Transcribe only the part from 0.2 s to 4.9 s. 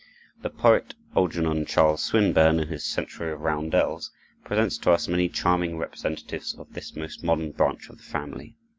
The poet Algernon Charles Swinburne, in his "Century of Roundels," presents